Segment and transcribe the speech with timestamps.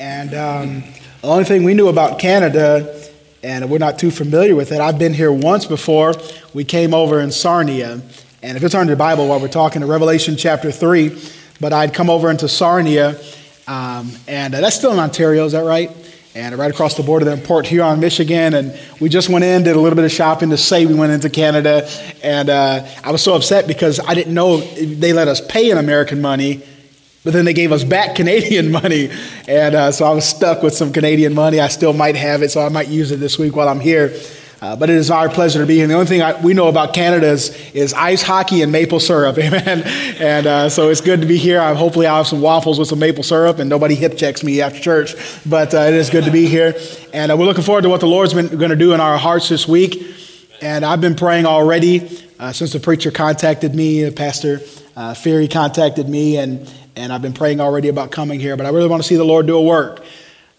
[0.00, 0.82] And um,
[1.22, 3.08] the only thing we knew about Canada,
[3.42, 6.14] and we're not too familiar with it, I've been here once before.
[6.52, 8.00] We came over in Sarnia.
[8.42, 11.16] And if you turn to the Bible while we're talking to Revelation chapter 3,
[11.60, 13.18] but I'd come over into Sarnia,
[13.68, 15.90] um, and uh, that's still in Ontario, is that right?
[16.34, 18.54] And right across the border there in Port Huron, Michigan.
[18.54, 21.12] And we just went in, did a little bit of shopping to say we went
[21.12, 21.88] into Canada.
[22.22, 25.78] And uh, I was so upset because I didn't know they let us pay in
[25.78, 26.62] American money
[27.26, 29.10] but then they gave us back Canadian money.
[29.48, 31.58] And uh, so I was stuck with some Canadian money.
[31.58, 34.16] I still might have it, so I might use it this week while I'm here.
[34.62, 35.88] Uh, but it is our pleasure to be here.
[35.88, 39.36] The only thing I, we know about Canada is, is, ice hockey and maple syrup.
[39.40, 39.82] Amen.
[40.20, 41.60] And uh, so it's good to be here.
[41.60, 44.60] I, hopefully, I'll have some waffles with some maple syrup and nobody hip checks me
[44.60, 45.16] after church.
[45.44, 46.76] But uh, it is good to be here.
[47.12, 49.18] And uh, we're looking forward to what the Lord's been going to do in our
[49.18, 50.00] hearts this week.
[50.62, 54.60] And I've been praying already uh, since the preacher contacted me, Pastor
[54.96, 58.70] uh, Ferry contacted me, and, and I've been praying already about coming here, but I
[58.70, 60.02] really want to see the Lord do a work.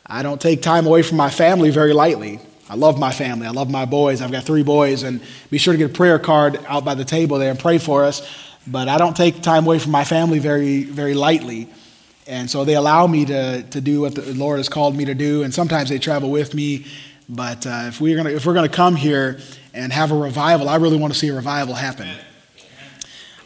[0.06, 2.40] I don't take time away from my family very lightly.
[2.70, 3.48] I love my family.
[3.48, 4.22] I love my boys.
[4.22, 7.04] I've got three boys, and be sure to get a prayer card out by the
[7.04, 8.22] table there and pray for us.
[8.68, 11.68] But I don't take time away from my family very, very lightly.
[12.28, 15.16] And so they allow me to, to do what the Lord has called me to
[15.16, 16.86] do, and sometimes they travel with me.
[17.30, 19.40] But uh, if, we're gonna, if we're going to come here
[19.74, 22.08] and have a revival, I really want to see a revival happen.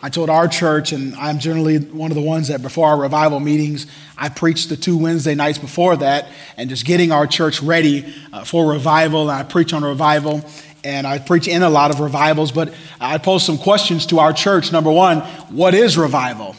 [0.03, 3.39] I told our church, and I'm generally one of the ones that before our revival
[3.39, 3.85] meetings,
[4.17, 8.43] I preach the two Wednesday nights before that, and just getting our church ready uh,
[8.43, 9.29] for revival.
[9.29, 10.43] And I preach on revival,
[10.83, 12.51] and I preach in a lot of revivals.
[12.51, 14.71] But I pose some questions to our church.
[14.71, 16.55] Number one, what is revival?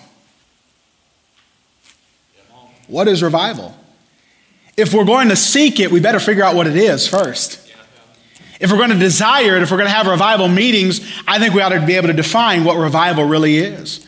[2.86, 3.74] What is revival?
[4.76, 7.61] If we're going to seek it, we better figure out what it is first.
[8.62, 11.52] If we're going to desire it, if we're going to have revival meetings, I think
[11.52, 14.06] we ought to be able to define what revival really is.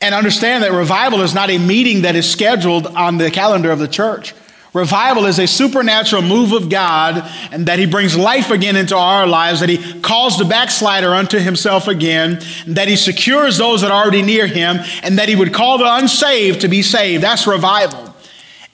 [0.00, 3.78] And understand that revival is not a meeting that is scheduled on the calendar of
[3.78, 4.34] the church.
[4.74, 9.28] Revival is a supernatural move of God and that He brings life again into our
[9.28, 14.02] lives, that He calls the backslider unto Himself again, that He secures those that are
[14.02, 17.22] already near Him, and that He would call the unsaved to be saved.
[17.22, 18.07] That's revival.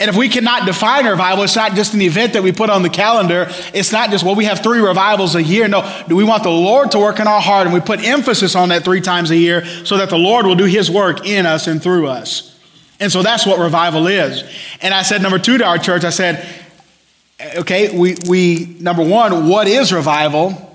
[0.04, 2.82] And if we cannot define revival, it's not just an event that we put on
[2.82, 3.46] the calendar.
[3.72, 5.66] It's not just, well, we have three revivals a year.
[5.66, 7.66] No, do we want the Lord to work in our heart?
[7.66, 10.56] And we put emphasis on that three times a year so that the Lord will
[10.56, 12.54] do his work in us and through us.
[13.00, 14.44] And so that's what revival is.
[14.82, 16.46] And I said, number two to our church, I said,
[17.56, 20.70] okay, we, we number one, what is revival?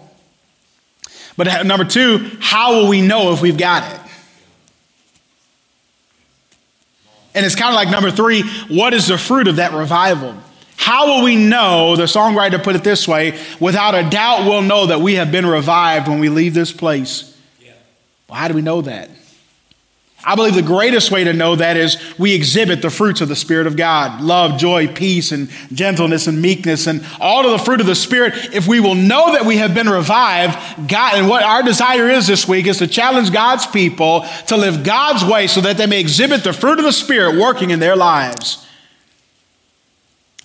[1.37, 4.08] But number two, how will we know if we've got it?
[7.33, 10.35] And it's kind of like number three what is the fruit of that revival?
[10.77, 14.87] How will we know, the songwriter put it this way, without a doubt we'll know
[14.87, 17.37] that we have been revived when we leave this place?
[17.61, 17.73] Yeah.
[18.29, 19.09] Well, how do we know that?
[20.23, 23.37] I believe the greatest way to know that is we exhibit the fruits of the
[23.37, 27.79] Spirit of God love, joy, peace, and gentleness and meekness, and all of the fruit
[27.79, 28.33] of the Spirit.
[28.53, 32.27] If we will know that we have been revived, God, and what our desire is
[32.27, 36.01] this week is to challenge God's people to live God's way so that they may
[36.01, 38.67] exhibit the fruit of the Spirit working in their lives.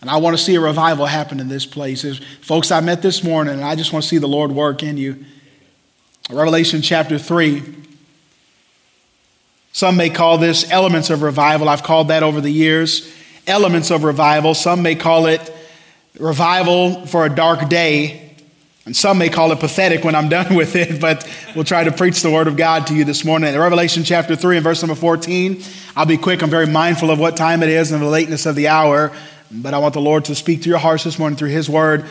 [0.00, 2.02] And I want to see a revival happen in this place.
[2.02, 4.84] There's folks I met this morning, and I just want to see the Lord work
[4.84, 5.24] in you.
[6.30, 7.83] Revelation chapter 3.
[9.74, 11.68] Some may call this elements of revival.
[11.68, 13.12] I've called that over the years
[13.46, 14.54] elements of revival.
[14.54, 15.52] Some may call it
[16.18, 18.20] revival for a dark day.
[18.86, 21.90] And some may call it pathetic when I'm done with it, but we'll try to
[21.90, 23.52] preach the word of God to you this morning.
[23.52, 25.60] In Revelation chapter 3 and verse number 14,
[25.96, 26.42] I'll be quick.
[26.42, 29.10] I'm very mindful of what time it is and the lateness of the hour,
[29.50, 32.04] but I want the Lord to speak to your hearts this morning through his word.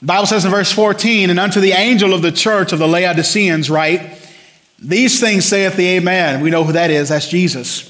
[0.00, 2.88] The Bible says in verse 14, and unto the angel of the church of the
[2.88, 4.16] Laodiceans write,
[4.80, 6.40] these things saith the Amen.
[6.40, 7.10] We know who that is.
[7.10, 7.86] That's Jesus.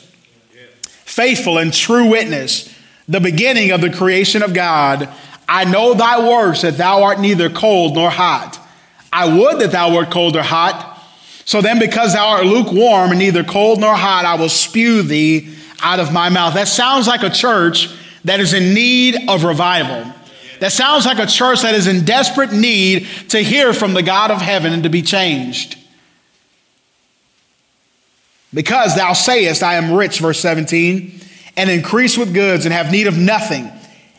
[1.04, 2.74] Faithful and true witness,
[3.08, 5.08] the beginning of the creation of God.
[5.48, 8.58] I know thy works, that thou art neither cold nor hot.
[9.12, 10.86] I would that thou wert cold or hot.
[11.44, 15.52] So then, because thou art lukewarm and neither cold nor hot, I will spew thee
[15.82, 16.54] out of my mouth.
[16.54, 17.88] That sounds like a church
[18.24, 20.12] that is in need of revival.
[20.60, 24.30] That sounds like a church that is in desperate need to hear from the God
[24.30, 25.79] of heaven and to be changed.
[28.52, 31.20] Because thou sayest, I am rich, verse 17,
[31.56, 33.70] and increase with goods and have need of nothing,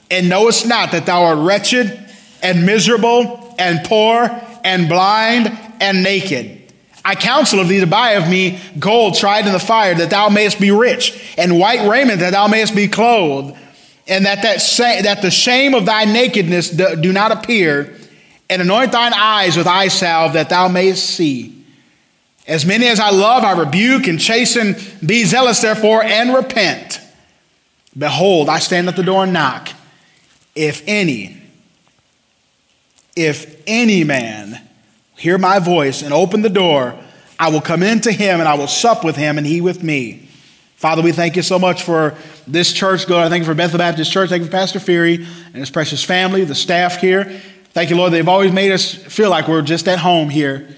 [0.09, 1.99] and knowest not that thou art wretched
[2.41, 4.29] and miserable and poor
[4.63, 6.59] and blind and naked.
[7.03, 10.29] I counsel of thee to buy of me gold tried in the fire, that thou
[10.29, 13.57] mayest be rich, and white raiment, that thou mayest be clothed,
[14.07, 17.97] and that, that, say, that the shame of thy nakedness do not appear,
[18.49, 21.60] and anoint thine eyes with eye salve, that thou mayest see.
[22.47, 24.75] As many as I love, I rebuke and chasten.
[25.05, 26.99] Be zealous, therefore, and repent.
[27.97, 29.69] Behold, I stand at the door and knock.
[30.55, 31.41] If any,
[33.15, 34.61] if any man
[35.17, 36.97] hear my voice and open the door,
[37.39, 40.27] I will come into him and I will sup with him and he with me.
[40.75, 42.15] Father, we thank you so much for
[42.47, 43.25] this church, God.
[43.25, 44.29] I thank you for Bethel Baptist Church.
[44.29, 47.25] Thank you for Pastor Fury and his precious family, the staff here.
[47.73, 48.11] Thank you, Lord.
[48.11, 50.75] They've always made us feel like we're just at home here.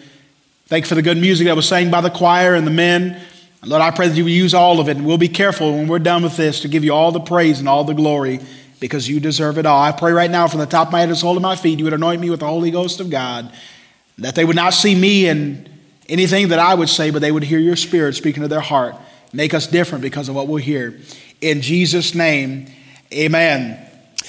[0.67, 3.19] Thank you for the good music that was sang by the choir and the men.
[3.65, 5.87] Lord, I pray that you will use all of it, and we'll be careful when
[5.87, 8.39] we're done with this to give you all the praise and all the glory
[8.79, 9.81] because you deserve it all.
[9.81, 11.55] I pray right now from the top of my head to the sole of my
[11.55, 13.51] feet, you would anoint me with the Holy Ghost of God,
[14.17, 15.69] that they would not see me and
[16.09, 18.95] anything that I would say, but they would hear your spirit speaking to their heart.
[19.31, 20.99] Make us different because of what we'll hear.
[21.41, 22.67] In Jesus' name,
[23.13, 23.79] amen.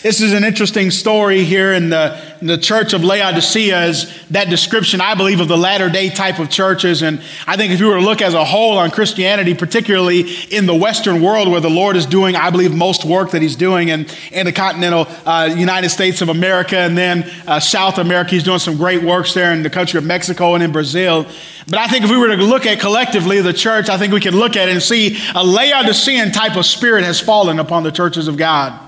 [0.03, 4.51] This is an interesting story here in the, in the church of Laodicea is that
[4.51, 7.01] description, I believe, of the latter day type of churches.
[7.01, 10.67] And I think if you were to look as a whole on Christianity, particularly in
[10.67, 13.89] the Western world where the Lord is doing, I believe, most work that he's doing
[13.89, 18.45] in, in the continental uh, United States of America and then uh, South America, he's
[18.45, 21.27] doing some great works there in the country of Mexico and in Brazil.
[21.67, 24.21] But I think if we were to look at collectively the church, I think we
[24.21, 27.93] could look at it and see a Laodicean type of spirit has fallen upon the
[27.93, 28.84] churches of God.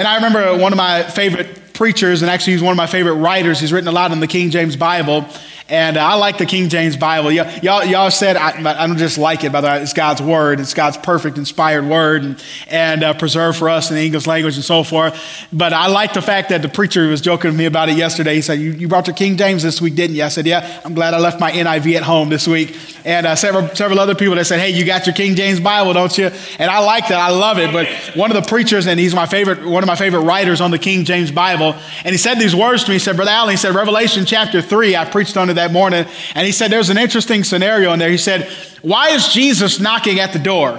[0.00, 3.16] And I remember one of my favorite preachers, and actually he's one of my favorite
[3.16, 3.60] writers.
[3.60, 5.26] He's written a lot in the King James Bible.
[5.70, 7.30] And I like the King James Bible.
[7.30, 8.48] Y'all, y'all said, I,
[8.82, 10.58] I, don't just like it, by the way, it's God's word.
[10.58, 14.56] It's God's perfect, inspired word and, and uh, preserved for us in the English language
[14.56, 15.46] and so forth.
[15.52, 18.34] But I like the fact that the preacher was joking with me about it yesterday.
[18.34, 20.24] He said, You, you brought your King James this week, didn't you?
[20.24, 22.76] I said, Yeah, I'm glad I left my NIV at home this week.
[23.04, 25.92] And uh, several, several other people that said, Hey, you got your King James Bible,
[25.92, 26.32] don't you?
[26.58, 27.20] And I like that.
[27.20, 27.72] I love it.
[27.72, 27.86] But
[28.16, 30.80] one of the preachers, and he's my favorite, one of my favorite writers on the
[30.80, 32.96] King James Bible, and he said these words to me.
[32.96, 36.06] He said, Brother Allen, he said, Revelation chapter 3, I preached on it that morning.
[36.34, 38.10] And he said, There's an interesting scenario in there.
[38.10, 38.48] He said,
[38.82, 40.78] Why is Jesus knocking at the door?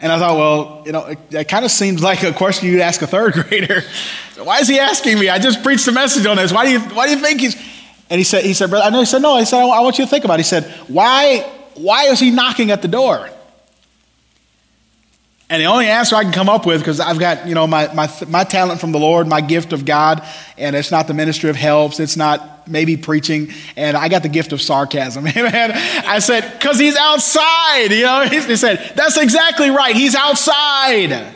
[0.00, 2.80] And I thought, well, you know, it, it kind of seems like a question you'd
[2.80, 3.82] ask a third grader.
[4.36, 5.28] Why is he asking me?
[5.28, 6.52] I just preached a message on this.
[6.52, 7.54] Why do you, why do you think he's.
[8.10, 8.98] And he said, he said, brother, I know.
[8.98, 9.38] He said, no.
[9.38, 10.42] He said, I want you to think about it.
[10.42, 13.30] He said, why, why is he knocking at the door?
[15.52, 17.92] And the only answer I can come up with, because I've got, you know, my,
[17.92, 20.26] my, my talent from the Lord, my gift of God,
[20.56, 24.30] and it's not the ministry of helps, it's not maybe preaching, and I got the
[24.30, 25.26] gift of sarcasm.
[25.36, 25.72] Amen.
[26.06, 28.24] I said, because he's outside, you know.
[28.30, 29.94] He said, that's exactly right.
[29.94, 31.34] He's outside.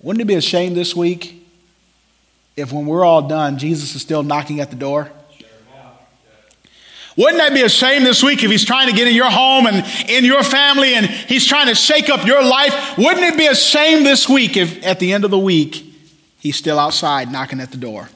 [0.00, 1.46] Wouldn't it be a shame this week
[2.56, 5.12] if when we're all done, Jesus is still knocking at the door?
[7.18, 9.66] Wouldn't that be a shame this week if he's trying to get in your home
[9.66, 12.96] and in your family and he's trying to shake up your life?
[12.96, 15.84] Wouldn't it be a shame this week if at the end of the week
[16.38, 18.08] he's still outside knocking at the door?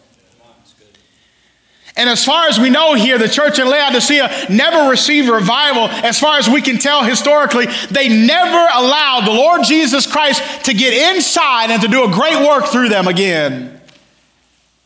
[1.96, 5.88] And as far as we know here, the church in Laodicea never received revival.
[5.88, 10.74] As far as we can tell historically, they never allowed the Lord Jesus Christ to
[10.74, 13.80] get inside and to do a great work through them again.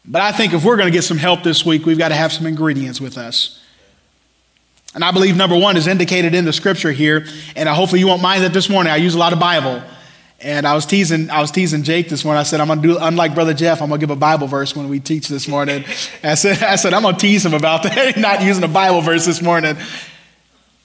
[0.07, 2.15] But I think if we're going to get some help this week, we've got to
[2.15, 3.61] have some ingredients with us.
[4.97, 7.27] And I believe number one is indicated in the scripture here.
[7.55, 8.91] And hopefully you won't mind that this morning.
[8.91, 9.83] I use a lot of Bible.
[10.41, 12.41] And I was teasing, I was teasing Jake this morning.
[12.41, 14.89] I said, I'm gonna do unlike Brother Jeff, I'm gonna give a Bible verse when
[14.89, 15.85] we teach this morning.
[16.23, 19.27] I said, I said, I'm gonna tease him about that, not using a Bible verse
[19.27, 19.77] this morning.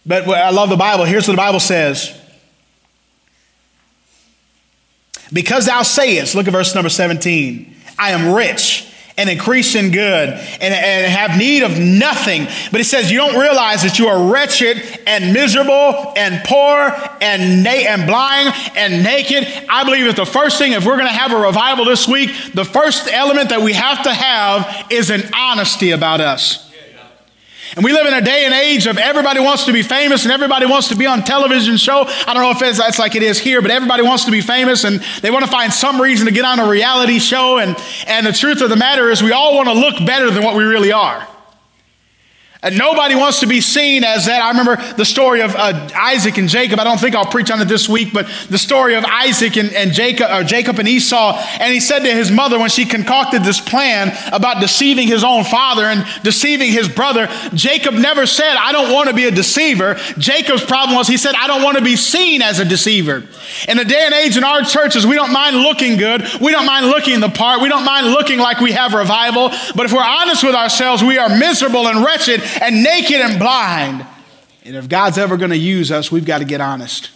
[0.06, 1.06] But I love the Bible.
[1.06, 2.14] Here's what the Bible says.
[5.32, 8.91] Because thou sayest, look at verse number 17, I am rich
[9.22, 12.46] and increase in good and, and have need of nothing.
[12.72, 17.64] But he says, You don't realize that you are wretched and miserable and poor and,
[17.64, 19.48] na- and blind and naked.
[19.70, 22.32] I believe that the first thing, if we're going to have a revival this week,
[22.54, 26.71] the first element that we have to have is an honesty about us.
[27.76, 30.32] And we live in a day and age of everybody wants to be famous and
[30.32, 32.06] everybody wants to be on television show.
[32.06, 34.84] I don't know if it's, like it is here, but everybody wants to be famous
[34.84, 37.60] and they want to find some reason to get on a reality show.
[37.60, 40.44] And, and the truth of the matter is we all want to look better than
[40.44, 41.28] what we really are.
[42.64, 44.40] And nobody wants to be seen as that.
[44.44, 46.80] I remember the story of uh, Isaac and Jacob.
[46.80, 49.74] I don't think I'll preach on it this week, but the story of Isaac and,
[49.74, 51.42] and Jacob, or Jacob and Esau.
[51.60, 55.44] And he said to his mother when she concocted this plan about deceiving his own
[55.44, 59.96] father and deceiving his brother, Jacob never said, I don't want to be a deceiver.
[60.20, 63.24] Jacob's problem was he said, I don't want to be seen as a deceiver.
[63.70, 66.22] In the day and age in our churches, we don't mind looking good.
[66.40, 67.60] We don't mind looking the part.
[67.60, 69.50] We don't mind looking like we have revival.
[69.76, 74.06] But if we're honest with ourselves, we are miserable and wretched and naked and blind.
[74.66, 77.12] And if God's ever going to use us, we've got to get honest.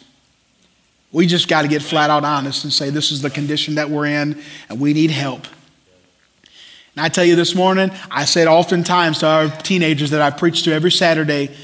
[1.11, 3.89] We just got to get flat out honest and say, this is the condition that
[3.89, 5.47] we're in and we need help.
[6.95, 10.29] And I tell you this morning, I say it oftentimes to our teenagers that I
[10.29, 11.55] preach to every Saturday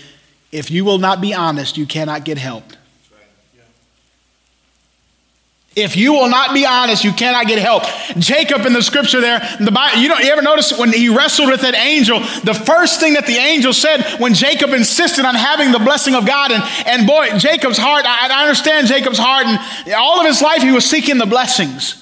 [0.51, 2.63] if you will not be honest, you cannot get help.
[5.73, 7.83] If you will not be honest, you cannot get help.
[8.17, 11.49] Jacob in the scripture there, the Bible, you don't you ever notice when he wrestled
[11.49, 15.71] with that angel, the first thing that the angel said when Jacob insisted on having
[15.71, 19.93] the blessing of God, and, and boy, Jacob's heart, I, I understand Jacob's heart, and
[19.93, 21.97] all of his life he was seeking the blessings.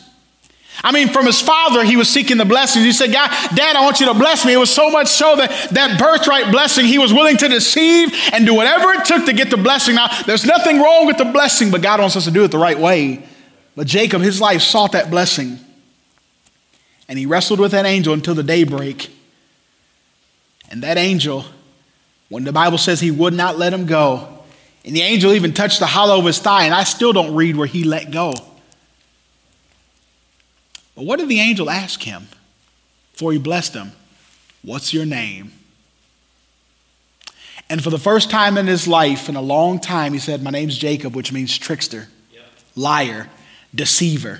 [0.83, 2.85] I mean, from his father, he was seeking the blessings.
[2.85, 4.53] He said, God, Dad, I want you to bless me.
[4.53, 8.47] It was so much so that that birthright blessing, he was willing to deceive and
[8.47, 9.95] do whatever it took to get the blessing.
[9.95, 12.57] Now, there's nothing wrong with the blessing, but God wants us to do it the
[12.57, 13.21] right way.
[13.75, 15.59] But Jacob, his life sought that blessing.
[17.07, 19.09] And he wrestled with that angel until the daybreak.
[20.69, 21.45] And that angel,
[22.29, 24.43] when the Bible says he would not let him go,
[24.85, 27.55] and the angel even touched the hollow of his thigh, and I still don't read
[27.55, 28.33] where he let go.
[30.95, 32.27] But what did the angel ask him
[33.13, 33.91] before he blessed him?
[34.61, 35.53] What's your name?
[37.69, 40.51] And for the first time in his life, in a long time, he said, My
[40.51, 42.07] name's Jacob, which means trickster,
[42.75, 43.29] liar
[43.73, 44.39] deceiver.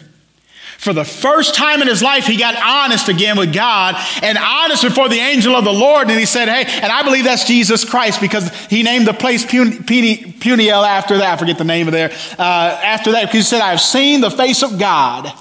[0.77, 4.81] For the first time in his life, he got honest again with God and honest
[4.81, 6.09] before the angel of the Lord.
[6.09, 9.45] And he said, Hey, and I believe that's Jesus Christ because he named the place
[9.45, 11.33] Peniel after that.
[11.33, 12.11] I forget the name of there.
[12.37, 15.33] Uh, after that, he said, I've seen the face of God.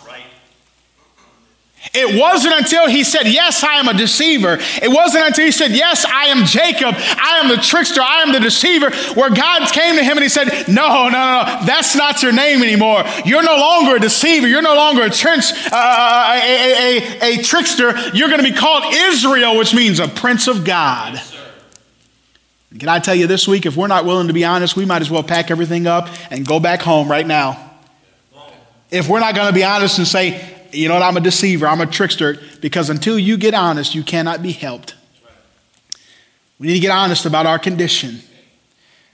[1.95, 4.59] It wasn't until he said, Yes, I am a deceiver.
[4.83, 6.95] It wasn't until he said, Yes, I am Jacob.
[6.97, 8.01] I am the trickster.
[8.03, 8.91] I am the deceiver.
[9.15, 12.63] Where God came to him and he said, No, no, no, that's not your name
[12.63, 13.05] anymore.
[13.25, 14.49] You're no longer a deceiver.
[14.49, 17.97] You're no longer a, trench, uh, uh a, a, a, a, trickster.
[18.13, 21.21] You're going to be called Israel, which means a prince of God.
[22.79, 25.01] Can I tell you this week, if we're not willing to be honest, we might
[25.01, 27.65] as well pack everything up and go back home right now.
[28.91, 31.67] If we're not going to be honest and say, you know what, I'm a deceiver,
[31.67, 34.95] I'm a trickster, because until you get honest, you cannot be helped.
[36.59, 38.21] We need to get honest about our condition.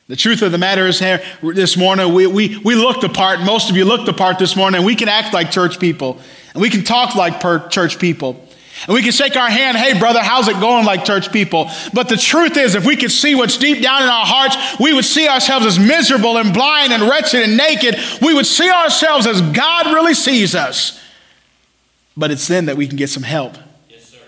[0.06, 3.40] The truth of the matter is here this morning, we, we, we looked the part.
[3.40, 4.84] Most of you looked the part this morning.
[4.84, 6.18] We can act like church people,
[6.52, 8.46] and we can talk like per church people.
[8.86, 11.70] And we can shake our hand, hey, brother, how's it going, like church people?
[11.94, 14.92] But the truth is, if we could see what's deep down in our hearts, we
[14.92, 17.96] would see ourselves as miserable and blind and wretched and naked.
[18.20, 21.00] We would see ourselves as God really sees us.
[22.16, 23.56] But it's then that we can get some help.
[23.88, 24.18] Yes, sir.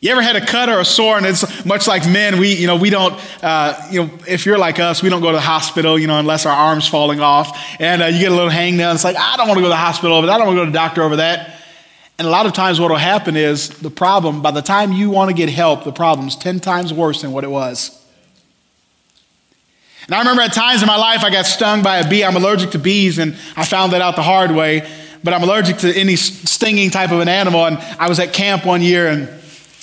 [0.00, 2.38] You ever had a cut or a sore, and it's much like men.
[2.38, 5.30] We, you know, we don't, uh, you know, if you're like us, we don't go
[5.30, 8.34] to the hospital, you know, unless our arm's falling off, and uh, you get a
[8.34, 8.94] little hangnail.
[8.94, 10.34] It's like I don't want to go to the hospital over that.
[10.34, 11.54] I don't want to go to the doctor over that.
[12.18, 14.42] And a lot of times, what will happen is the problem.
[14.42, 17.44] By the time you want to get help, the problem's ten times worse than what
[17.44, 18.02] it was.
[20.06, 22.22] And I remember at times in my life, I got stung by a bee.
[22.22, 24.88] I'm allergic to bees, and I found that out the hard way
[25.26, 27.66] but I'm allergic to any stinging type of an animal.
[27.66, 29.28] And I was at camp one year and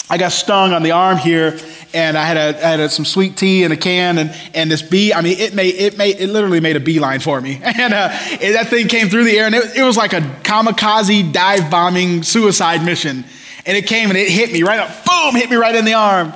[0.09, 1.59] I got stung on the arm here,
[1.93, 4.69] and I had, a, I had a, some sweet tea in a can, and, and
[4.69, 7.62] this bee, I mean, it made, it made, it literally made a beeline for me.
[7.63, 11.33] And uh, that thing came through the air, and it, it was like a kamikaze
[11.33, 13.25] dive bombing suicide mission.
[13.65, 15.93] And it came and it hit me right up, boom, hit me right in the
[15.93, 16.33] arm.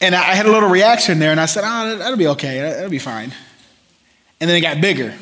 [0.00, 2.90] And I had a little reaction there, and I said, oh, that'll be okay, that'll
[2.90, 3.32] be fine.
[4.40, 5.14] And then it got bigger.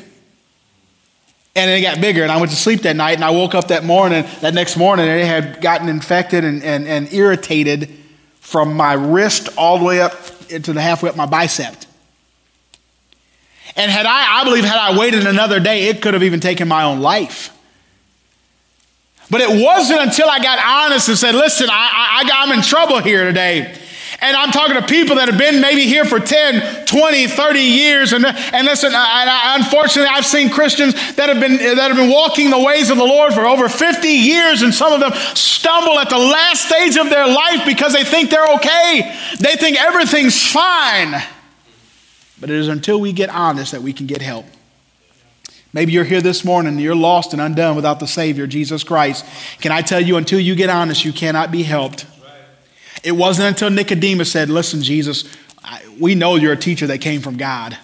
[1.55, 3.67] And it got bigger, and I went to sleep that night, and I woke up
[3.67, 7.93] that morning, that next morning, and it had gotten infected and, and, and irritated
[8.39, 10.13] from my wrist all the way up
[10.49, 11.75] into the halfway up my bicep.
[13.75, 16.67] And had I, I believe, had I waited another day, it could have even taken
[16.67, 17.55] my own life.
[19.29, 22.99] But it wasn't until I got honest and said, listen, I, I, I'm in trouble
[22.99, 23.75] here today.
[24.23, 28.13] And I'm talking to people that have been maybe here for 10, 20, 30 years.
[28.13, 32.09] And, and listen, I, I, unfortunately, I've seen Christians that have, been, that have been
[32.09, 35.99] walking the ways of the Lord for over 50 years, and some of them stumble
[35.99, 39.13] at the last stage of their life because they think they're okay.
[39.41, 41.21] They think everything's fine.
[42.39, 44.45] But it is until we get honest that we can get help.
[45.73, 49.25] Maybe you're here this morning and you're lost and undone without the Savior, Jesus Christ.
[49.59, 52.05] Can I tell you, until you get honest, you cannot be helped.
[53.03, 55.25] It wasn't until Nicodemus said, Listen, Jesus,
[55.99, 57.77] we know you're a teacher that came from God.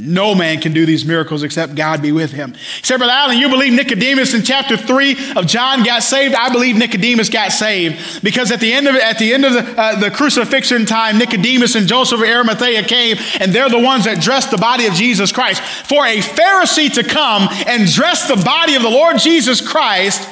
[0.00, 2.54] No man can do these miracles except God be with him.
[2.82, 6.36] Said, Brother Allen, you believe Nicodemus in chapter 3 of John got saved?
[6.36, 9.60] I believe Nicodemus got saved because at the end of, at the, end of the,
[9.76, 14.22] uh, the crucifixion time, Nicodemus and Joseph of Arimathea came, and they're the ones that
[14.22, 15.62] dressed the body of Jesus Christ.
[15.62, 20.28] For a Pharisee to come and dress the body of the Lord Jesus Christ,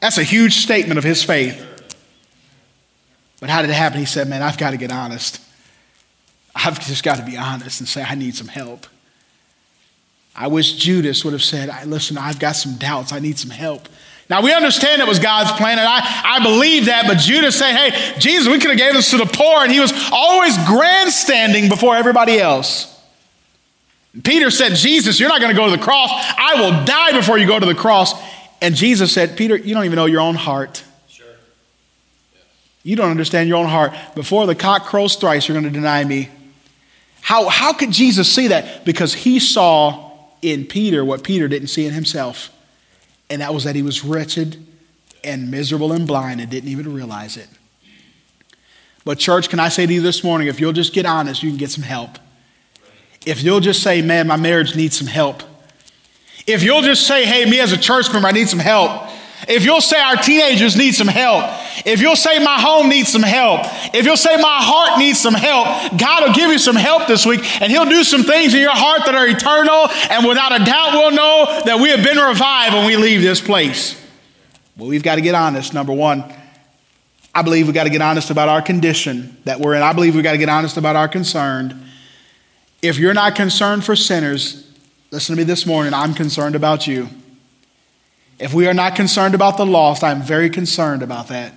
[0.00, 1.66] that's a huge statement of his faith.
[3.40, 3.98] But how did it happen?
[3.98, 5.40] He said, Man, I've got to get honest.
[6.54, 8.86] I've just got to be honest and say, I need some help.
[10.36, 13.12] I wish Judas would have said, Listen, I've got some doubts.
[13.12, 13.88] I need some help.
[14.28, 17.74] Now, we understand it was God's plan, and I, I believe that, but Judas said,
[17.74, 21.68] Hey, Jesus, we could have gave this to the poor, and he was always grandstanding
[21.68, 22.86] before everybody else.
[24.22, 26.10] Peter said, Jesus, you're not going to go to the cross.
[26.12, 28.14] I will die before you go to the cross.
[28.60, 30.84] And Jesus said, Peter, you don't even know your own heart.
[32.82, 33.92] You don't understand your own heart.
[34.14, 36.30] Before the cock crows thrice, you're going to deny me.
[37.20, 38.84] How, how could Jesus see that?
[38.84, 42.50] Because he saw in Peter what Peter didn't see in himself.
[43.28, 44.66] And that was that he was wretched
[45.22, 47.48] and miserable and blind and didn't even realize it.
[49.04, 51.50] But, church, can I say to you this morning, if you'll just get honest, you
[51.50, 52.18] can get some help.
[53.26, 55.42] If you'll just say, man, my marriage needs some help.
[56.46, 59.09] If you'll just say, hey, me as a church member, I need some help.
[59.48, 61.44] If you'll say our teenagers need some help,
[61.86, 63.62] if you'll say my home needs some help,
[63.94, 65.66] if you'll say my heart needs some help,
[65.98, 68.74] God will give you some help this week and He'll do some things in your
[68.74, 69.88] heart that are eternal.
[70.10, 73.40] And without a doubt, we'll know that we have been revived when we leave this
[73.40, 74.00] place.
[74.76, 76.24] Well, we've got to get honest, number one.
[77.34, 79.82] I believe we've got to get honest about our condition that we're in.
[79.82, 81.86] I believe we've got to get honest about our concern.
[82.82, 84.70] If you're not concerned for sinners,
[85.10, 87.08] listen to me this morning, I'm concerned about you.
[88.40, 91.52] If we are not concerned about the lost, I'm very concerned about that.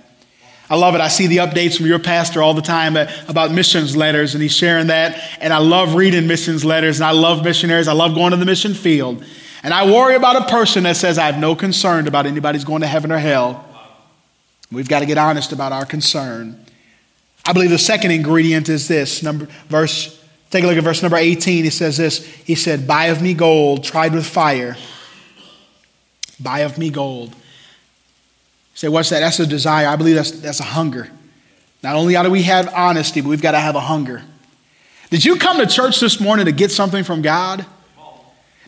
[0.68, 1.00] I love it.
[1.00, 4.42] I see the updates from your pastor all the time uh, about missions letters, and
[4.42, 5.18] he's sharing that.
[5.40, 7.88] And I love reading missions letters, and I love missionaries.
[7.88, 9.24] I love going to the mission field.
[9.62, 12.82] And I worry about a person that says, I have no concern about anybody's going
[12.82, 13.64] to heaven or hell.
[14.70, 16.64] We've got to get honest about our concern.
[17.46, 19.22] I believe the second ingredient is this.
[19.22, 21.64] Number verse, take a look at verse number 18.
[21.64, 22.24] He says this.
[22.26, 24.76] He said, Buy of me gold tried with fire
[26.40, 27.30] Buy of me gold.
[27.30, 27.36] You
[28.74, 29.20] say, what's that?
[29.20, 29.86] That's a desire.
[29.86, 31.08] I believe that's, that's a hunger.
[31.82, 34.22] Not only do we have honesty, but we've got to have a hunger.
[35.10, 37.64] Did you come to church this morning to get something from God?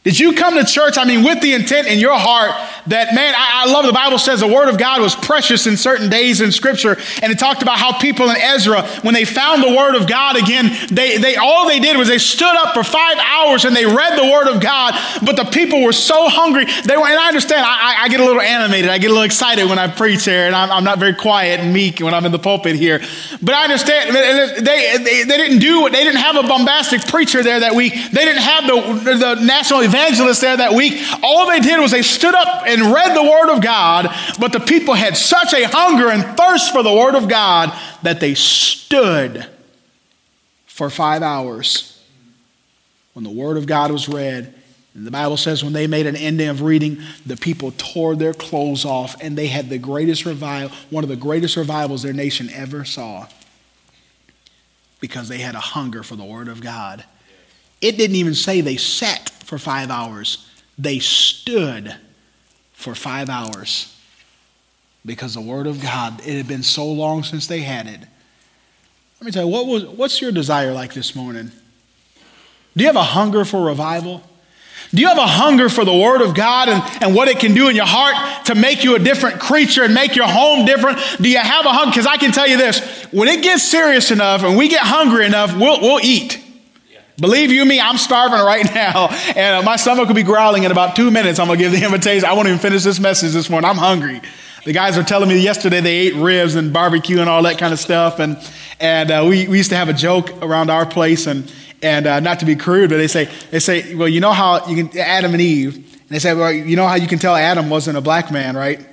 [0.07, 2.53] Did you come to church, I mean, with the intent in your heart
[2.87, 5.77] that, man, I, I, love the Bible says the word of God was precious in
[5.77, 6.97] certain days in scripture.
[7.23, 10.37] And it talked about how people in Ezra, when they found the word of God
[10.37, 13.85] again, they, they all they did was they stood up for five hours and they
[13.85, 14.95] read the word of God.
[15.25, 16.67] But the people were so hungry.
[16.85, 18.89] They were, and I understand, I, I get a little animated.
[18.89, 21.59] I get a little excited when I preach here, and I'm, I'm, not very quiet
[21.59, 23.01] and meek when I'm in the pulpit here.
[23.43, 27.43] But I understand they, they, they, didn't do what, they didn't have a bombastic preacher
[27.43, 27.93] there that week.
[27.93, 31.91] They didn't have the, the national event evangelists there that week, all they did was
[31.91, 35.67] they stood up and read the Word of God, but the people had such a
[35.67, 39.47] hunger and thirst for the Word of God that they stood
[40.67, 42.03] for five hours
[43.15, 44.53] when the Word of God was read.
[44.95, 48.33] And the Bible says when they made an ending of reading, the people tore their
[48.33, 52.49] clothes off and they had the greatest revival, one of the greatest revivals their nation
[52.51, 53.27] ever saw
[55.01, 57.05] because they had a hunger for the Word of God.
[57.81, 60.51] It didn't even say they sat for five hours.
[60.79, 61.95] They stood
[62.73, 63.97] for five hours
[65.05, 68.01] because the Word of God, it had been so long since they had it.
[69.21, 71.51] Let me tell you, what was, what's your desire like this morning?
[72.77, 74.23] Do you have a hunger for revival?
[74.93, 77.55] Do you have a hunger for the Word of God and, and what it can
[77.55, 80.99] do in your heart to make you a different creature and make your home different?
[81.21, 81.91] Do you have a hunger?
[81.91, 85.25] Because I can tell you this when it gets serious enough and we get hungry
[85.25, 86.43] enough, we'll, we'll eat.
[87.19, 90.71] Believe you me, I'm starving right now, and uh, my stomach will be growling in
[90.71, 91.39] about two minutes.
[91.39, 92.29] I'm gonna give the invitation.
[92.29, 93.71] I won't even finish this message this morning.
[93.71, 94.21] I'm hungry.
[94.67, 97.73] The guys were telling me yesterday they ate ribs and barbecue and all that kind
[97.73, 98.37] of stuff, and
[98.81, 101.51] and uh, we, we used to have a joke around our place, and
[101.81, 104.67] and uh, not to be crude, but they say they say, well, you know how
[104.67, 107.35] you can Adam and Eve, and they say, well, you know how you can tell
[107.35, 108.87] Adam wasn't a black man, right?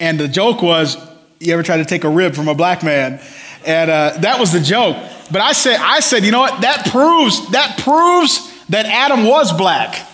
[0.00, 0.96] And the joke was,
[1.38, 3.20] you ever try to take a rib from a black man?
[3.64, 4.96] And uh, that was the joke.
[5.30, 6.62] But I said, I said, you know what?
[6.62, 10.06] That proves, that proves that Adam was black.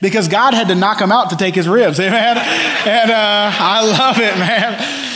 [0.00, 1.98] Because God had to knock him out to take his ribs.
[2.00, 2.36] Amen.
[2.36, 5.14] And uh, I love it, man.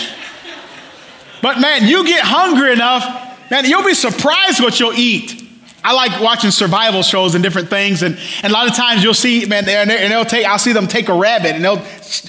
[1.42, 5.47] But man, you get hungry enough, man, you'll be surprised what you'll eat.
[5.82, 9.14] I like watching survival shows and different things, and, and a lot of times you'll
[9.14, 11.78] see, man, and they'll take, I'll see them take a rabbit and they'll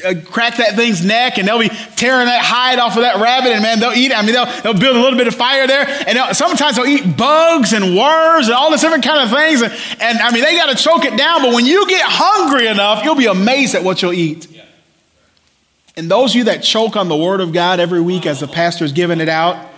[0.06, 3.52] uh, crack that thing's neck and they'll be tearing that hide off of that rabbit,
[3.52, 4.18] and man, they'll eat it.
[4.18, 6.86] I mean, they'll, they'll build a little bit of fire there, and they'll, sometimes they'll
[6.86, 10.44] eat bugs and worms and all this different kind of things, and, and I mean,
[10.44, 13.76] they got to choke it down, but when you get hungry enough, you'll be amazed
[13.76, 14.48] at what you'll eat.
[15.98, 18.48] And those of you that choke on the Word of God every week as the
[18.48, 19.69] pastor's giving it out,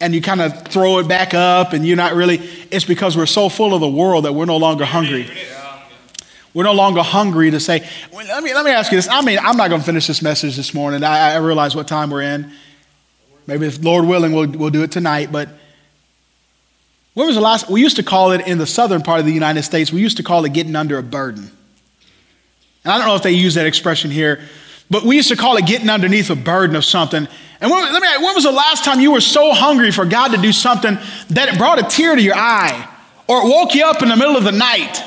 [0.00, 2.38] and you kind of throw it back up and you're not really,
[2.70, 5.30] it's because we're so full of the world that we're no longer hungry.
[6.52, 9.08] We're no longer hungry to say, well, let, me, let me ask you this.
[9.08, 11.04] I mean, I'm not going to finish this message this morning.
[11.04, 12.50] I, I realize what time we're in.
[13.46, 15.30] Maybe if Lord willing, we'll, we'll do it tonight.
[15.30, 15.48] But
[17.14, 17.68] when was the last?
[17.68, 20.16] We used to call it in the southern part of the United States, we used
[20.16, 21.50] to call it getting under a burden.
[22.84, 24.40] And I don't know if they use that expression here,
[24.90, 27.28] but we used to call it getting underneath a burden of something.
[27.60, 30.04] And when, let me ask, when was the last time you were so hungry for
[30.04, 30.98] God to do something
[31.28, 32.88] that it brought a tear to your eye?
[33.30, 35.04] or it woke you up in the middle of the night,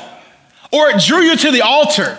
[0.72, 2.16] or it drew you to the altar.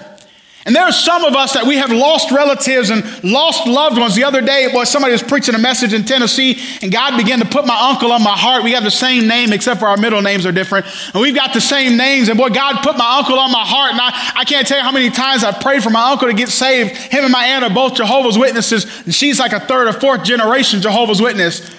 [0.65, 4.15] And there are some of us that we have lost relatives and lost loved ones.
[4.15, 7.45] The other day, boy, somebody was preaching a message in Tennessee, and God began to
[7.45, 8.63] put my uncle on my heart.
[8.63, 10.87] We have the same name, except for our middle names are different.
[11.13, 12.29] And we've got the same names.
[12.29, 13.91] And boy, God put my uncle on my heart.
[13.91, 16.33] And I, I can't tell you how many times I've prayed for my uncle to
[16.33, 16.95] get saved.
[16.95, 20.23] Him and my aunt are both Jehovah's Witnesses, and she's like a third or fourth
[20.23, 21.69] generation Jehovah's Witness.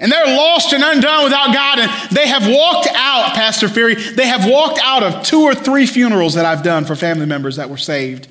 [0.00, 1.78] And they're lost and undone without God.
[1.78, 5.86] And they have walked out, Pastor Fury, they have walked out of two or three
[5.86, 8.28] funerals that I've done for family members that were saved.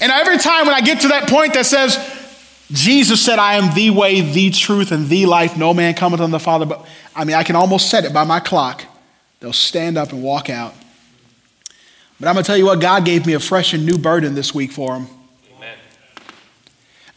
[0.00, 1.96] And every time when I get to that point that says,
[2.72, 5.56] Jesus said, I am the way, the truth, and the life.
[5.56, 6.64] No man cometh unto the Father.
[6.66, 8.84] But I mean, I can almost set it by my clock.
[9.40, 10.74] They'll stand up and walk out.
[12.18, 14.34] But I'm going to tell you what, God gave me a fresh and new burden
[14.34, 15.08] this week for them.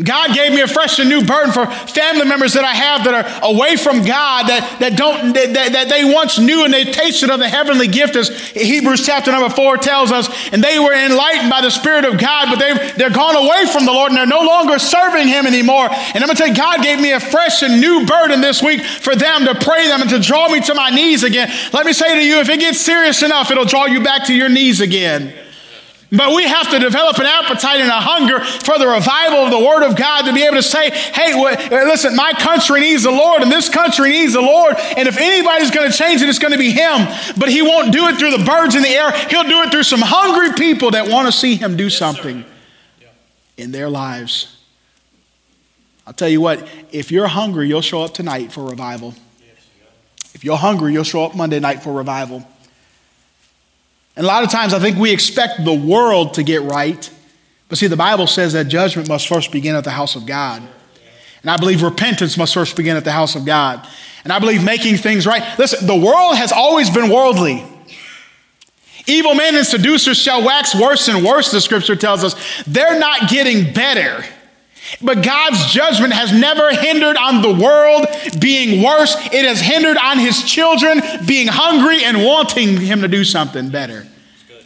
[0.03, 3.17] God gave me a fresh and new burden for family members that I have that
[3.17, 7.31] are away from God, that, that don't that, that they once knew and they tasted
[7.31, 11.49] of the heavenly gift, as Hebrews chapter number four tells us, and they were enlightened
[11.49, 14.27] by the Spirit of God, but they've they're gone away from the Lord and they're
[14.27, 15.89] no longer serving Him anymore.
[15.89, 18.86] And I'm gonna tell you, God gave me a fresh and new burden this week
[18.86, 21.51] for them to pray them and to draw me to my knees again.
[21.73, 24.33] Let me say to you, if it gets serious enough, it'll draw you back to
[24.36, 25.33] your knees again.
[26.10, 29.60] But we have to develop an appetite and a hunger for the revival of the
[29.60, 33.12] Word of God to be able to say, hey, uh, listen, my country needs the
[33.12, 34.76] Lord and this country needs the Lord.
[34.96, 37.08] And if anybody's going to change it, it's going to be Him.
[37.38, 39.12] But He won't do it through the birds in the air.
[39.30, 42.46] He'll do it through some hungry people that want to see Him do something
[43.58, 44.58] in their lives.
[46.06, 49.13] I'll tell you what, if you're hungry, you'll show up tonight for revival.
[50.34, 52.48] If you're hungry, you'll show up Monday night for revival.
[54.17, 57.10] And a lot of times I think we expect the world to get right.
[57.69, 60.63] But see, the Bible says that judgment must first begin at the house of God.
[61.43, 63.88] And I believe repentance must first begin at the house of God.
[64.23, 65.43] And I believe making things right.
[65.60, 67.63] Listen, the world has always been worldly.
[69.06, 72.63] Evil men and seducers shall wax worse and worse, the scripture tells us.
[72.65, 74.25] They're not getting better.
[75.02, 78.06] But God's judgment has never hindered on the world
[78.39, 79.15] being worse.
[79.34, 84.08] It has hindered on his children being hungry and wanting him to do something better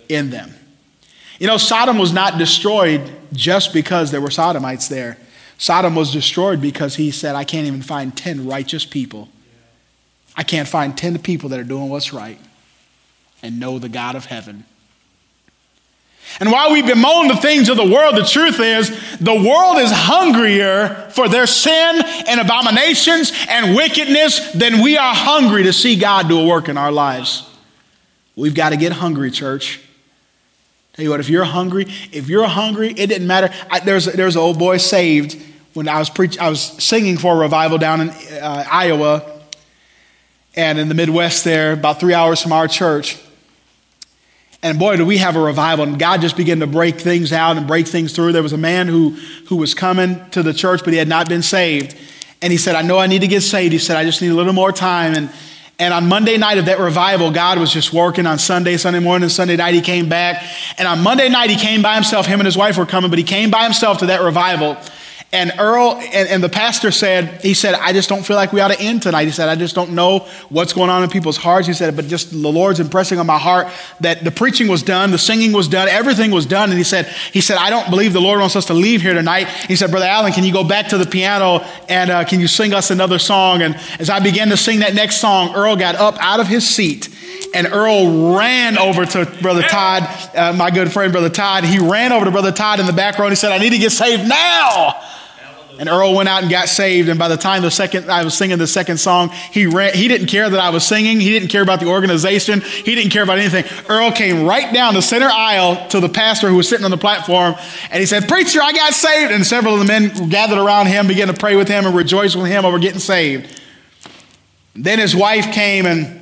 [0.10, 0.53] in them.
[1.39, 5.17] You know, Sodom was not destroyed just because there were Sodomites there.
[5.57, 9.29] Sodom was destroyed because he said, I can't even find 10 righteous people.
[10.36, 12.39] I can't find 10 people that are doing what's right
[13.43, 14.65] and know the God of heaven.
[16.39, 18.89] And while we bemoan the things of the world, the truth is
[19.19, 25.63] the world is hungrier for their sin and abominations and wickedness than we are hungry
[25.63, 27.47] to see God do a work in our lives.
[28.35, 29.81] We've got to get hungry, church.
[30.93, 33.53] Tell you what, if you're hungry, if you're hungry, it didn't matter.
[33.69, 35.41] I, there's, there's an old boy saved
[35.73, 39.39] when I was preach, I was singing for a revival down in uh, Iowa
[40.55, 43.17] and in the Midwest there, about three hours from our church.
[44.63, 45.86] And boy, do we have a revival.
[45.86, 48.32] And God just began to break things out and break things through.
[48.32, 49.12] There was a man who,
[49.47, 51.97] who was coming to the church, but he had not been saved.
[52.43, 53.74] And he said, I know I need to get saved.
[53.74, 55.15] He said, I just need a little more time.
[55.15, 55.32] And,
[55.80, 59.30] and on Monday night of that revival, God was just working on Sunday, Sunday morning,
[59.30, 60.43] Sunday night, he came back.
[60.78, 62.28] And on Monday night, he came by himself.
[62.28, 64.78] Him and his wife were coming, but he came by himself to that revival.
[65.33, 68.59] And Earl and, and, the pastor said, he said, I just don't feel like we
[68.59, 69.23] ought to end tonight.
[69.23, 71.67] He said, I just don't know what's going on in people's hearts.
[71.67, 73.69] He said, but just the Lord's impressing on my heart
[74.01, 76.69] that the preaching was done, the singing was done, everything was done.
[76.69, 79.13] And he said, he said, I don't believe the Lord wants us to leave here
[79.13, 79.47] tonight.
[79.47, 82.47] He said, Brother Allen, can you go back to the piano and uh, can you
[82.47, 83.61] sing us another song?
[83.61, 86.67] And as I began to sing that next song, Earl got up out of his
[86.67, 87.07] seat
[87.53, 90.03] and Earl ran over to Brother Todd,
[90.35, 91.63] uh, my good friend, Brother Todd.
[91.63, 93.71] He ran over to Brother Todd in the back row and he said, I need
[93.71, 95.01] to get saved now.
[95.79, 97.10] And Earl went out and got saved.
[97.10, 100.07] And by the time the second I was singing the second song, he ran, he
[100.07, 101.19] didn't care that I was singing.
[101.19, 102.62] He didn't care about the organization.
[102.62, 103.65] He didn't care about anything.
[103.89, 106.97] Earl came right down the center aisle to the pastor who was sitting on the
[106.97, 107.55] platform,
[107.89, 111.07] and he said, "Preacher, I got saved." And several of the men gathered around him,
[111.07, 113.62] began to pray with him and rejoice with him over getting saved.
[114.75, 116.20] Then his wife came and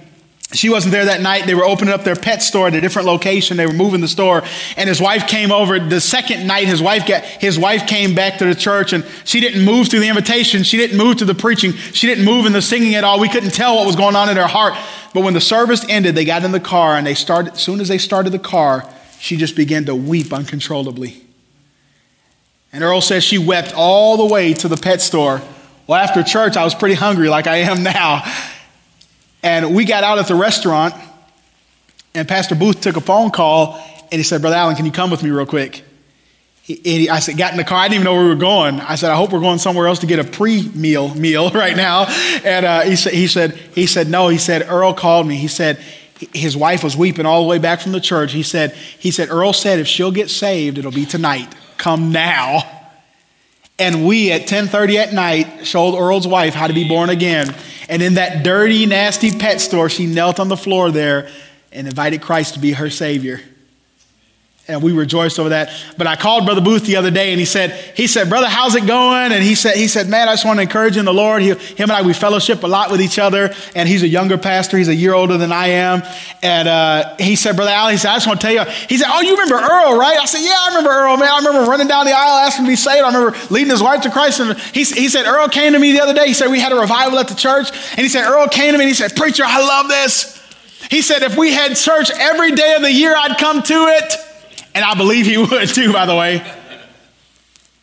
[0.51, 1.45] she wasn't there that night.
[1.45, 3.55] They were opening up their pet store at a different location.
[3.55, 4.43] They were moving the store.
[4.77, 6.65] And his wife came over the second night.
[6.65, 9.99] His wife got, his wife came back to the church and she didn't move through
[9.99, 10.63] the invitation.
[10.63, 11.73] She didn't move to the preaching.
[11.73, 13.19] She didn't move in the singing at all.
[13.19, 14.73] We couldn't tell what was going on in her heart.
[15.13, 17.79] But when the service ended, they got in the car and they started, as soon
[17.79, 21.21] as they started the car, she just began to weep uncontrollably.
[22.73, 25.41] And Earl says she wept all the way to the pet store.
[25.85, 28.23] Well, after church, I was pretty hungry like I am now.
[29.41, 30.93] And we got out at the restaurant,
[32.13, 35.11] and Pastor Booth took a phone call, and he said, Brother Allen, can you come
[35.11, 35.83] with me real quick?
[36.69, 37.79] he, I said, got in the car.
[37.79, 38.79] I didn't even know where we were going.
[38.79, 42.05] I said, I hope we're going somewhere else to get a pre-meal meal right now.
[42.43, 44.27] And uh, he said, he said, he said, no.
[44.27, 45.35] He said, Earl called me.
[45.35, 45.77] He said,
[46.33, 48.33] his wife was weeping all the way back from the church.
[48.33, 51.55] He said, he said, Earl said, if she'll get saved, it'll be tonight.
[51.77, 52.61] Come now.
[53.79, 57.55] And we at 10:30 at night showed Earl's wife how to be born again.
[57.89, 61.29] And in that dirty, nasty pet store, she knelt on the floor there
[61.71, 63.41] and invited Christ to be her Savior
[64.69, 65.71] and we rejoiced over that.
[65.97, 68.75] But I called Brother Booth the other day, and he said, he said, brother, how's
[68.75, 69.31] it going?
[69.31, 71.41] And he said, he said, man, I just want to encourage you in the Lord.
[71.41, 74.37] He, him and I, we fellowship a lot with each other, and he's a younger
[74.37, 74.77] pastor.
[74.77, 76.03] He's a year older than I am.
[76.41, 78.71] And uh, he said, brother Al, he said, I just want to tell you.
[78.87, 80.17] He said, oh, you remember Earl, right?
[80.17, 81.29] I said, yeah, I remember Earl, man.
[81.29, 83.03] I remember running down the aisle asking to be saved.
[83.03, 84.39] I remember leading his wife to Christ.
[84.39, 86.27] And he, he said, Earl came to me the other day.
[86.27, 88.77] He said, we had a revival at the church, and he said, Earl came to
[88.77, 90.37] me, and he said, preacher, I love this.
[90.89, 94.13] He said, if we had church every day of the year, I'd come to it.
[94.73, 96.45] And I believe he would too, by the way.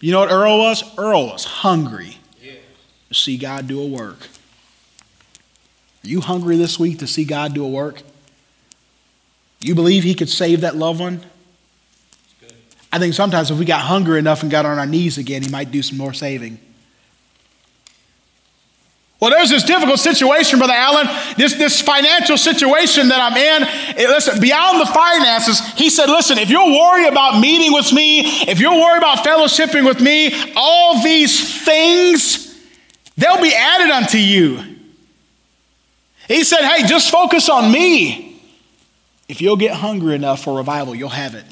[0.01, 0.99] You know what Earl was?
[0.99, 2.19] Earl was hungry
[3.09, 4.29] to see God do a work.
[6.05, 8.03] Are you hungry this week to see God do a work?
[9.61, 11.25] You believe he could save that loved one?
[12.93, 15.51] I think sometimes if we got hungry enough and got on our knees again, he
[15.51, 16.59] might do some more saving.
[19.19, 21.07] Well, there's this difficult situation, Brother Allen,
[21.39, 23.97] this, this financial situation that I'm in.
[23.99, 28.21] Eh, listen, beyond the finances, he said, listen, if you're worried about meeting with me,
[28.21, 32.55] if you're worried about fellowshipping with me, all these things,
[33.17, 34.63] they'll be added unto you.
[36.29, 38.43] He said, hey, just focus on me.
[39.29, 41.45] If you'll get hungry enough for revival, you'll have it.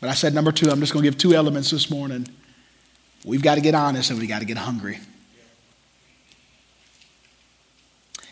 [0.00, 2.28] But I said, number two, I'm just going to give two elements this morning.
[3.24, 5.00] We've got to get honest and we've got to get hungry.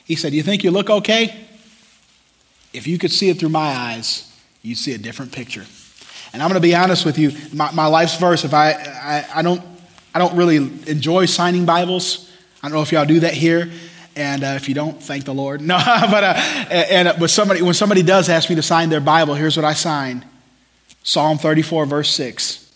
[0.05, 1.47] He said, You think you look okay?
[2.73, 5.65] If you could see it through my eyes, you'd see a different picture.
[6.33, 7.33] And I'm going to be honest with you.
[7.53, 9.63] My, my life's verse, if I, I, I, don't,
[10.15, 12.31] I don't really enjoy signing Bibles.
[12.63, 13.71] I don't know if y'all do that here.
[14.17, 15.61] And uh, if you don't, thank the Lord.
[15.73, 16.35] No, but, uh,
[16.71, 19.65] and, uh, but somebody, when somebody does ask me to sign their Bible, here's what
[19.65, 20.25] I sign
[21.03, 22.73] Psalm 34, verse 6.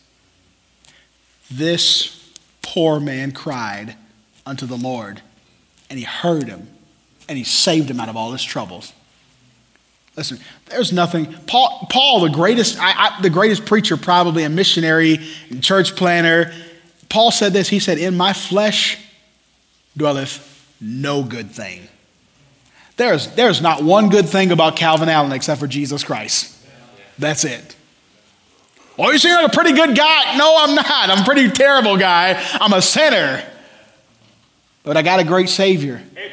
[1.51, 3.97] This poor man cried
[4.45, 5.23] unto the Lord,
[5.89, 6.69] and he heard him
[7.29, 8.93] and he saved him out of all his troubles.
[10.17, 11.33] Listen, there's nothing.
[11.47, 15.21] Paul, Paul the greatest, I, I, the greatest preacher, probably a missionary,
[15.61, 16.53] church planner.
[17.09, 17.69] Paul said this.
[17.69, 18.99] He said, "In my flesh
[19.97, 21.89] dwelleth no good thing."
[22.97, 26.57] There's there's not one good thing about Calvin Allen except for Jesus Christ.
[27.19, 27.77] That's it.
[28.99, 30.37] Oh, you seem like a pretty good guy.
[30.39, 31.11] No, I'm not.
[31.11, 32.43] I'm a pretty terrible guy.
[32.55, 33.45] I'm a sinner.
[34.83, 36.03] But I got a great Savior.
[36.13, 36.31] Amen.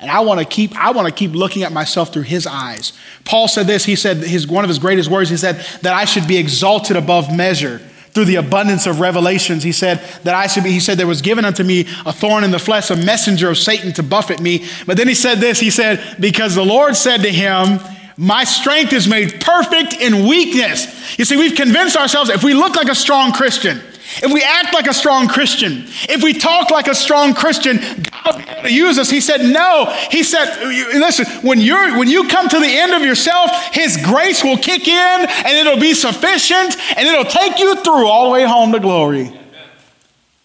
[0.00, 2.92] And I want to keep, I want to keep looking at myself through his eyes.
[3.24, 6.04] Paul said this, he said his, one of his greatest words, he said that I
[6.04, 7.78] should be exalted above measure
[8.10, 9.62] through the abundance of revelations.
[9.62, 12.44] He said that I should be, he said there was given unto me a thorn
[12.44, 14.64] in the flesh, a messenger of Satan to buffet me.
[14.86, 17.80] But then he said this, he said, because the Lord said to him,
[18.16, 21.18] my strength is made perfect in weakness.
[21.18, 23.80] You see, we've convinced ourselves if we look like a strong Christian,
[24.22, 28.36] if we act like a strong Christian, if we talk like a strong Christian, God
[28.36, 29.10] will to use us.
[29.10, 29.94] He said, No.
[30.10, 30.62] He said,
[30.94, 34.88] Listen, when, you're, when you come to the end of yourself, His grace will kick
[34.88, 38.80] in and it'll be sufficient and it'll take you through all the way home to
[38.80, 39.32] glory.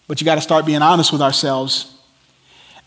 [0.06, 1.90] But you got to start being honest with ourselves.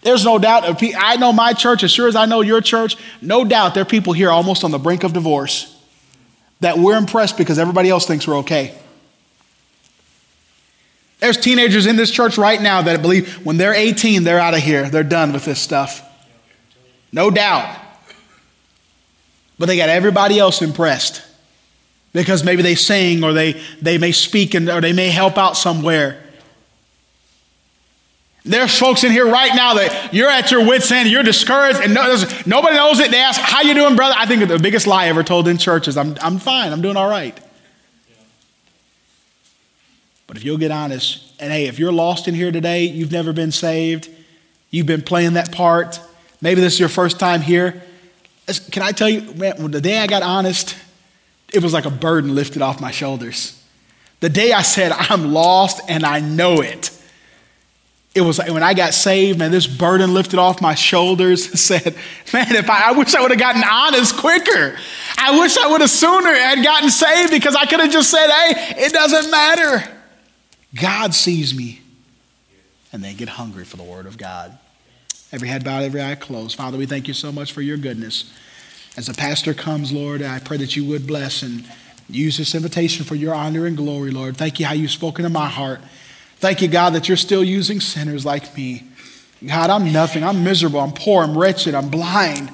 [0.04, 3.44] There's no doubt, I know my church as sure as I know your church, no
[3.44, 5.76] doubt there are people here almost on the brink of divorce
[6.60, 8.76] that we're impressed because everybody else thinks we're okay.
[11.20, 14.60] There's teenagers in this church right now that believe when they're 18, they're out of
[14.60, 14.90] here.
[14.90, 16.04] They're done with this stuff.
[17.12, 17.76] No doubt.
[19.58, 21.24] But they got everybody else impressed
[22.14, 25.58] because maybe they sing or they, they may speak and, or they may help out
[25.58, 26.24] somewhere.
[28.46, 31.94] There's folks in here right now that you're at your wits' end, you're discouraged, and
[31.94, 33.12] no, nobody knows it.
[33.12, 34.16] They ask, How you doing, brother?
[34.18, 36.96] I think the biggest lie ever told in church is, I'm, I'm fine, I'm doing
[36.96, 37.38] all right.
[40.28, 43.34] But if you'll get honest, and hey, if you're lost in here today, you've never
[43.34, 44.10] been saved,
[44.70, 46.00] you've been playing that part,
[46.42, 47.82] maybe this is your first time here.
[48.72, 50.76] Can I tell you, man, the day I got honest,
[51.54, 53.62] it was like a burden lifted off my shoulders.
[54.20, 56.92] The day I said, I'm lost and I know it,
[58.18, 61.96] it was like when I got saved, man, this burden lifted off my shoulders said,
[62.34, 64.76] man, if I, I wish I would have gotten honest quicker.
[65.18, 68.28] I wish I would have sooner had gotten saved because I could have just said,
[68.28, 69.97] hey, it doesn't matter.
[70.76, 71.82] God sees me.
[72.94, 74.58] And they get hungry for the word of God.
[75.32, 76.56] Every head bowed, every eye closed.
[76.56, 78.34] Father, we thank you so much for your goodness.
[78.96, 81.66] As the pastor comes, Lord, I pray that you would bless and
[82.10, 84.38] Use this invitation for your honor and glory, Lord.
[84.38, 85.82] Thank you how you've spoken to my heart.
[86.38, 88.84] Thank you, God, that you're still using sinners like me.
[89.46, 90.24] God, I'm nothing.
[90.24, 90.80] I'm miserable.
[90.80, 91.24] I'm poor.
[91.24, 91.76] I'm wretched.
[91.76, 92.50] I'm blind.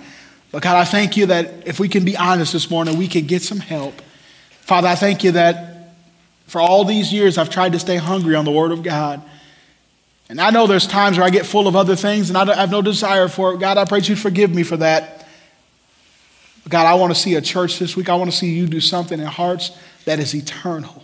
[0.51, 3.27] But God, I thank you that if we can be honest this morning, we can
[3.27, 4.01] get some help.
[4.61, 5.72] Father, I thank you that
[6.53, 9.23] for all these years I've tried to stay hungry on the Word of God.
[10.29, 12.69] And I know there's times where I get full of other things and I have
[12.69, 13.59] no desire for it.
[13.59, 15.27] God, I pray that you'd forgive me for that.
[16.69, 18.07] God, I want to see a church this week.
[18.07, 21.03] I want to see you do something in hearts that is eternal.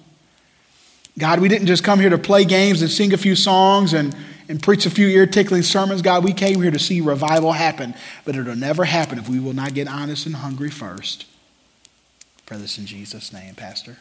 [1.17, 4.15] God, we didn't just come here to play games and sing a few songs and,
[4.49, 6.03] and preach a few ear tickling sermons.
[6.03, 9.53] God, we came here to see revival happen, but it'll never happen if we will
[9.53, 11.25] not get honest and hungry first.
[12.45, 13.97] Pray this in Jesus' name, Pastor.